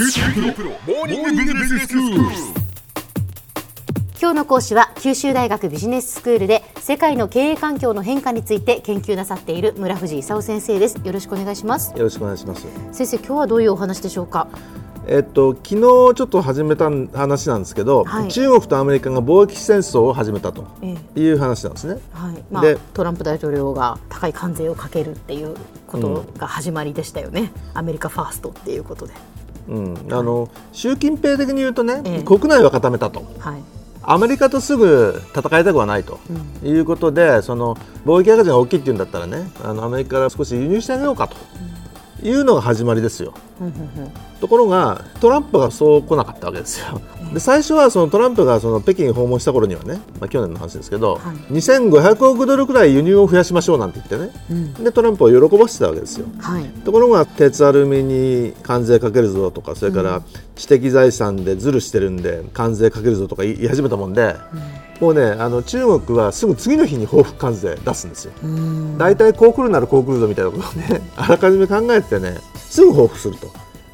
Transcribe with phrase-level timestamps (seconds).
[0.00, 0.06] 今
[4.30, 11.00] 日の講師は九州大学ビジネススクールで世界の経営環境の変化について研究なさっている村藤勲先生です。
[11.02, 11.90] よろしくお願いします。
[11.96, 12.64] よろしくお願いします。
[12.92, 14.46] 先生今日はどういうお話でしょうか？
[15.08, 18.28] えっと昨日ちょっと始めた話なんですけど、はい。
[18.28, 22.00] 中国とアメリカが貿易戦争を始めたとえいう話なんですね。
[22.12, 22.44] はい。
[22.52, 25.56] まあで、トランプ大統領が高い関税をかけるっていう
[25.88, 29.14] ことが始まりでしたよね、アメリカファーストっていうことで、
[29.68, 32.22] うん、あの習近平的に言うとね、ええ。
[32.22, 33.24] 国内は固めたと。
[33.38, 33.62] はい。
[34.02, 36.18] アメリカとすぐ戦いたくはないと。
[36.64, 37.76] いうことで、その
[38.06, 41.36] 貿易赤字が大きいっていうんだったらねあのアメリカから少し輸入してあげようかと
[42.26, 43.34] いうのが始まりですよ。
[44.40, 47.00] ところがトランプがそう来なかったわけですよ。
[47.32, 51.54] で最初はそのトランプがその北京を訪問した頃にはね、まあ、去年の話ですけど、はい。
[51.54, 56.26] 2500億ドルくらい輸入を増やしましょうなんて言ってね、でトランプを喜ばせてたわけですよ。
[56.38, 56.64] はい。
[56.84, 60.22] ところが鉄アルミに関税かけるぞとかそれから
[60.54, 64.36] 知的財産でズルしてるんで関税かけるぞとか言い始めたもんで、
[65.00, 68.32] もうねあの中国はすぐ次の日に報復関税出すんですよ。
[68.96, 72.36] 大体こう来るならこう来るぞみたいなことをねあらかじめ考えてね
[72.70, 73.50] すぐ報復すると。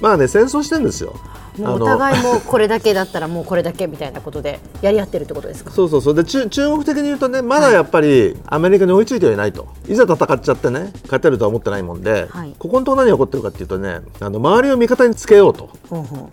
[0.00, 1.14] まあね戦争してるんですよ。
[1.58, 5.72] もうお互いもこれだけだったらもうこれだけみたいなことで やり合ってるってことですか？
[5.72, 6.14] そうそうそう。
[6.14, 9.66] で中中国的に言うとねまだやっぱりアメリカに追いついてはいないと。
[9.88, 12.54] いざ戦っちゃってね勝てるとは思ってないもんで、はい。
[12.58, 15.68] ここのところ何が起こってるかっていうとねあの周りを味方につけようと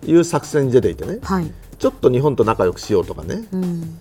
[0.06, 1.50] いう作戦に出ていてねうはい。
[1.78, 3.42] ちょっと日本と仲良くしようとかね、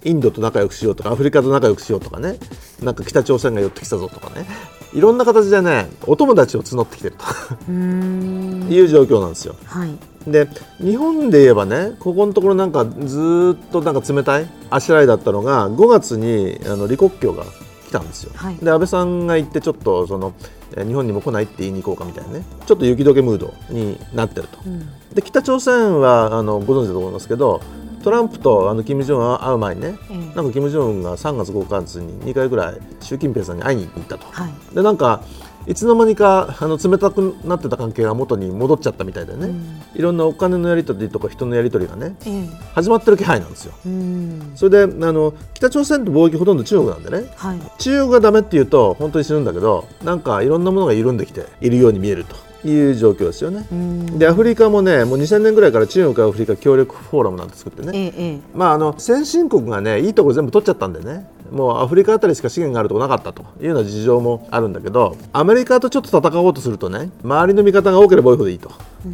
[0.05, 2.38] インドと仲良くしようとかアフリカと仲良くしようとかね
[2.81, 4.47] なんか北朝鮮が寄ってきたぞとかね
[4.95, 7.71] いろんな形でねお友達を募ってきてると。
[7.71, 9.55] いう状況なんですよ。
[9.65, 9.95] はい。
[10.25, 10.47] で
[10.79, 17.43] 日本で言えばねここのところなんかずーっとなんか冷たいあしらいだったのが5月にあの李克強が
[17.87, 18.55] 来たんですよ、はい。
[18.55, 20.33] で安倍さんが行ってちょっとその
[20.75, 24.57] えー日本にも来ないって言いに行こうかみたいなねちょっと雪解けムードになってると、
[25.13, 27.61] で北朝鮮はあのご存知だと思いますけど
[28.06, 30.36] トランプとあの金正恩が会う前にね、ええ。
[30.36, 34.76] なんか金正恩が3月5月に2回ぐらい習近平さんに会いに行ったと、はい。
[34.76, 35.23] でなんか
[35.66, 39.49] いつの間にかあの冷たくなってた関係が元に戻っちゃったみたいでね、
[39.95, 42.48] いろんなお金のやり取りとか人のやり取りがねええ。
[42.76, 43.73] 始まってる気配なんですよ。
[43.88, 44.52] うん。
[44.54, 47.33] それであの北朝鮮と貿易ほとんど中国なんでね。
[47.38, 47.60] はい。
[47.80, 52.36] 中国がダメっていうと本当に死ぬんだけどなんかいろんなものが緩んできているように見えると
[52.70, 53.65] いう状況ですよね。
[54.17, 58.39] でアフリカもねもう2000年ぐらいから中国アフリカ協力フォーラムなんて作ってね、ええええ。
[58.53, 61.27] まあ、あの先進国がねいいところ全部取っちゃったんでね。
[61.52, 68.71] もうアフリカあたりしか資源があるとこなかったというような事情もあるんだけどアメリカとちょっと戦おうとするとね周りの味方が多ければ多いほどいいと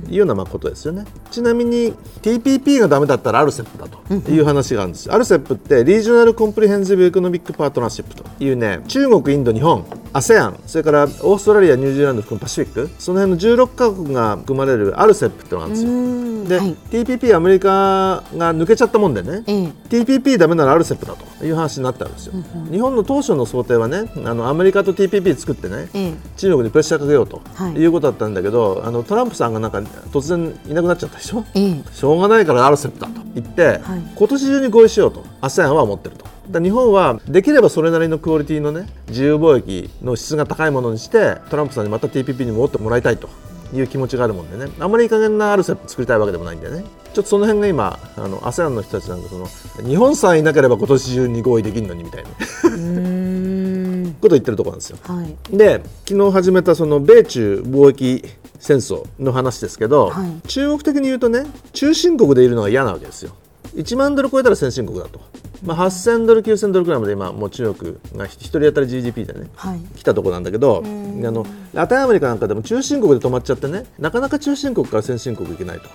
[0.07, 5.07] いうようなまあことですよね、ちなみに TPP がダメだったら RCEP だという話があるんです。
[5.07, 16.31] よ RCEP って Regional Comprehensive Economic Partnership というね中国インド日本 ASEAN それからオーストラリアニュージーランド含むパシフィックその辺の16カ国が含まれる RCEP ってのがあるんですよ。
[16.41, 16.75] で、はい。
[16.89, 19.71] TPP アメリカが抜けちゃったもんでね、ええ。
[19.89, 22.33] TPP ダメなら RCEP だという話になったんですよ、
[22.69, 26.13] 日本の当初の想定はねあのアメリカと TPP 作ってね、ええ。
[26.37, 27.73] 中国にプレッシャーかけようと、はい。
[27.73, 29.79] い、うことだったんだけどあのトランプさんがなんか
[30.11, 31.45] 突然いなくなっちゃったでしょ。
[31.53, 31.83] ええ。
[31.93, 33.81] しょうがないから RCEP だと言って、はい。
[34.15, 36.30] 今年中に合意しようと ASEAN は思ってると。
[36.47, 43.29] 日本はできればそれなりのクオリティのね自由貿易の質が高いものにしてトランプさんにまた TPP に戻ってもらいたいと
[43.73, 44.71] いう気持ちがあるもんでね。
[44.79, 46.83] あんまりいい加減な RCEP 作りたいわけでもないんでね。
[47.13, 49.47] ちょっとその辺が今あの ASEAN の人たちなんかその
[49.87, 52.29] 日本さえいなければ今年中に合意できるのにみたいな。
[52.63, 54.15] うん。
[54.21, 54.97] ことを言ってるところなんですよ。
[55.03, 55.57] はい。
[55.57, 58.25] で昨日始めたその米中貿易
[58.59, 60.47] 戦争の話ですけど、はい。
[60.47, 63.31] 中国的に言うとね中心国でいるのが嫌なわけですよ
[63.75, 65.21] 1万ドル超えたら先進国だと、
[65.63, 75.89] まあ、8000ドル9000ドルくらいまで今もう中国が1人当たり GDP でねはい来たところなんだけどあのラテンアメリカなんかでも中心国で止まっちゃってねなかなか中心国から先進国行けないと。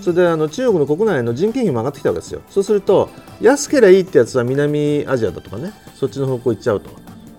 [0.00, 2.42] それであの中国の国内の人件費も上がってきたわけですよ。
[2.50, 3.08] そうすると
[3.40, 6.90] 安ければいいってやつは南アジアだとかねそっちの方向行っちゃうと。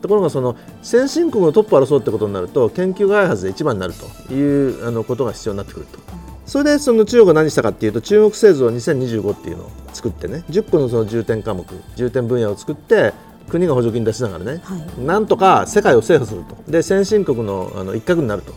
[0.02, 3.94] ところがその先進国のトップを争うってことになると研究開発で一番になる
[4.28, 6.00] というあのことが必要になってくると。
[6.46, 11.66] それでその中国が何したかっていうと中国製造2025っていうのを作ってね10個のその重点科目
[11.96, 13.14] 重点分野を作って
[13.50, 14.62] 国が補助金出しながらね、
[15.00, 16.58] なんとか世界を制覇すると。
[16.68, 18.54] で先進国のあの一角になると、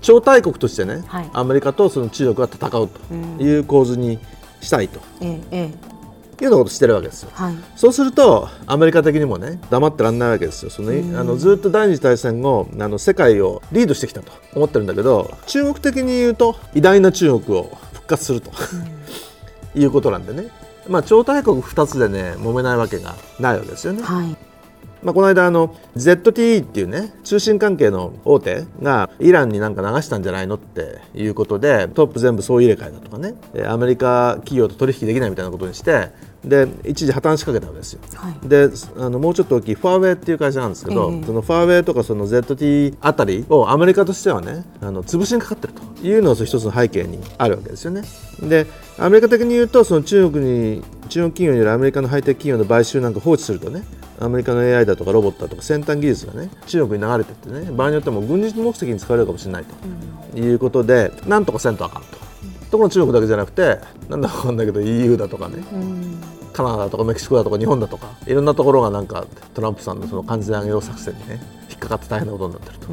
[0.00, 1.30] 超大国としてね、はい。
[1.32, 4.18] アメリカとその中国が戦うという構図に
[4.60, 5.00] したいと
[6.44, 7.30] いうようなことをしてるわけですよ。
[7.32, 7.54] はい。
[7.76, 10.70] そうするとアメリカ的にもね黙ってらんないわけですよ。
[10.70, 18.50] そのあのずっと第二次大戦後あの世界をリードしてきたと思ってるんだけど中国的に言うと偉大な中国を復活すると、
[19.74, 20.50] いうことなんでね、
[20.88, 24.02] まあ、超大国2つでね揉めないわけがないわけですよね。
[24.02, 24.36] はい。
[25.02, 33.34] まあ、この間あの ZTE っていうね通信関係の大手がイランになんか流したんじゃないのっていうことでトップ全部総入れ替えだとかね
[33.66, 36.10] アメリカ企業と取引できないみたいなことにして
[36.44, 48.02] で一時破綻しかけたわけですよ、はい、であのもうちょっと大きいファーウェイっていう会社なんですけど、えー、そのファーウェイとかその ZT あたりをアメリカとしてはねあの潰しにかかってるというのが一つの背景にあるわけですよね。
[48.40, 48.66] で
[48.98, 53.82] アメリカ的に言うとその中国に中国企業によるアメリカのハイテク企業の買収なんか放置するとね
[54.18, 59.64] アメリカの AI だとかロボットだとか先端技術がね中国に流れてってね場合によっても軍事目的に使われるかもしれない
[60.32, 62.19] ということで、うん、なんとかせんとあかんと。
[62.70, 63.78] ところ中国だけじゃなくて
[64.08, 66.20] なんだか分かんないけど EU だとかね、うん、
[66.52, 72.86] カナダとかメキシコだとか日本だとかいろんなところがなんかトランプさんのその関税上げよう作戦にね引っかかって大変なことになってると。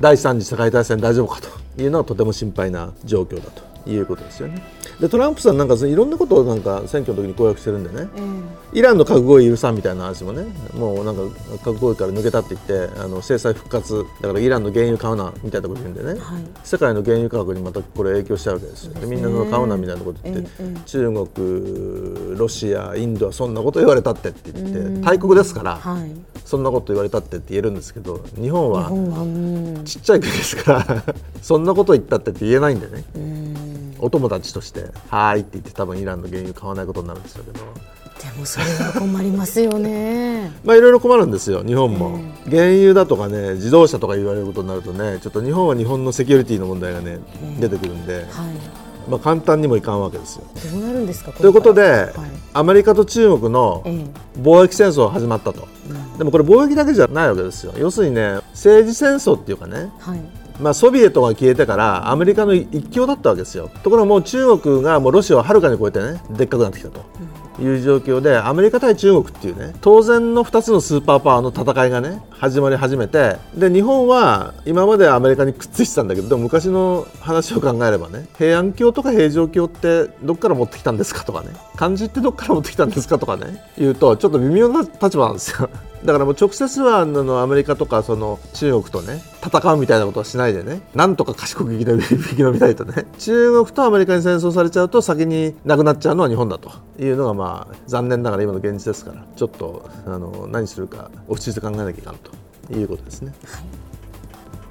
[0.00, 1.48] 第3次世界大戦大丈夫かと
[1.80, 4.62] いうのはとても心配な状況だということですよね。
[5.00, 11.22] でトランプさんなんかいろんなことをなんか選挙の時に公約してるんでね、うん、イランの核合意許さんみたいな話もねもうなんか
[11.64, 26.10] 核合意から抜けたって言ってあの制裁復活だからイランの原油買うなみたいなこと言うんでね、はい、世界の原油価格にまたこれ影響しちゃうわけですよでみんなの買うなみたいなこと言って、えー、中国、ロシア、インドはそんなこと言われたってって言って大国ですから、はい、
[26.44, 28.90] そんなこと言われたってって言えるんですけど日本は
[29.84, 31.04] ちっちゃい国ですから
[31.42, 33.43] そんなこと言ったってって言えないんでね。
[33.98, 37.52] お友達として「はい」って言って多分イランの原油買わないことになるんですけど。
[38.24, 40.50] でもそれは困りますよね。
[40.64, 48.24] まあいろいろ困るんですよ日本も、えー、原油だとかね自動車とか言われることになるとねちょっと日本は日本のセキュリティの問題がね、えー、出てくるんで、はい、
[49.08, 50.44] まあ簡単にもいかんわけですよ。
[50.72, 52.12] どうなるんですかということで、はい、
[52.54, 53.82] アメリカと中国の
[54.40, 57.72] 貿易戦争が始まったと、えー、でもこれ貿易だけじゃないわけですよ。
[57.76, 67.04] 要するにね政治戦争っていうかね、はいまあ、ソビエトが消えてからアメリカの一強だったわけですよところがもう中国がもうロシアをはるかに超えてねでっかくなってきたと。
[67.60, 85.70] いう状況でアメリカ対中国っていうね当然の2つのスーパーパワーの戦いがね始まり始めてで日本は今までアメリカにくっついてたんだけど昔の話を考えればね平安京とか平城京ってどっから持ってきたんですかとかね漢字ってどっから持ってきたんですかとかね言うとちょっと微妙な立場なんですよ
[86.04, 90.82] だからもう直接はあのアメリカとかその中国とね戦うみたいなことはしないでね。
[90.94, 93.06] なんとか賢く生き延びたいとね。
[93.18, 96.70] 中国とアメリカに戦争されちゃうと先になくなっちゃうのは日本だと。
[96.98, 99.24] いうのがまあ残念ながら今の現実ですから。
[99.34, 103.32] ちょっとあの何するか落ち着いて考えなきゃいかんということですね。
[103.46, 103.64] はい。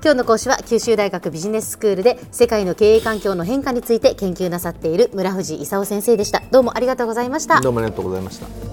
[0.03, 6.43] 今日の講師は九州大学ビジネススクールで世界の経営環境の変化について研究なさっている村藤勲先生でした。
[6.51, 7.59] どうもありがとうございました。
[7.59, 8.72] どうもありがとうございました